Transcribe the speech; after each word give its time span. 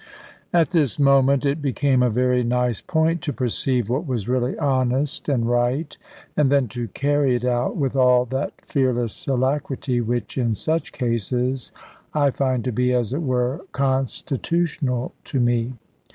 At 0.51 0.71
this 0.71 0.97
moment 0.97 1.45
it 1.45 1.61
became 1.61 2.01
a 2.01 2.09
very 2.09 2.43
nice 2.43 2.81
point 2.81 3.21
to 3.21 3.31
perceive 3.31 3.87
what 3.87 4.07
was 4.07 4.27
really 4.27 4.57
honest 4.57 5.29
and 5.29 5.47
right, 5.47 5.95
and 6.35 6.51
then 6.51 6.67
to 6.69 6.87
carry 6.87 7.35
it 7.35 7.45
out 7.45 7.77
with 7.77 7.95
all 7.95 8.25
that 8.25 8.65
fearless 8.65 9.27
alacrity, 9.27 10.01
which 10.01 10.39
in 10.39 10.55
such 10.55 10.91
cases 10.91 11.71
I 12.15 12.31
find 12.31 12.63
to 12.63 12.71
be, 12.71 12.91
as 12.93 13.13
it 13.13 13.21
were, 13.21 13.63
constitutional 13.73 15.13
to 15.25 15.39
me. 15.39 15.73